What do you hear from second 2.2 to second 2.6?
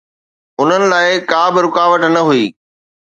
هئي.